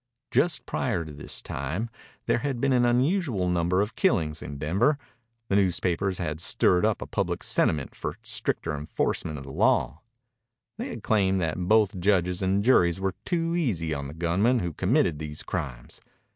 Just 0.31 0.65
prior 0.65 1.05
to 1.05 1.13
this 1.13 1.43
time 1.43 1.87
there 2.25 2.39
had 2.39 2.59
been 2.59 2.73
an 2.73 2.85
unusual 2.85 3.47
number 3.47 3.81
of 3.83 3.95
killings 3.95 4.41
in 4.41 4.57
Denver. 4.57 4.97
The 5.47 5.57
newspapers 5.57 6.17
had 6.17 6.39
stirred 6.39 6.83
up 6.83 7.03
a 7.03 7.05
public 7.05 7.43
sentiment 7.43 7.93
for 7.93 8.17
stricter 8.23 8.75
enforcement 8.75 9.37
of 9.37 9.45
law. 9.45 10.01
They 10.79 10.87
had 10.89 11.03
claimed 11.03 11.39
that 11.41 11.67
both 11.67 11.99
judges 11.99 12.41
and 12.41 12.63
juries 12.63 12.99
were 12.99 13.13
too 13.25 13.55
easy 13.55 13.93
on 13.93 14.07
the 14.07 14.15
gunmen 14.15 14.57
who 14.57 14.73
committed 14.73 15.19
these 15.19 15.43
crimes. 15.43 16.01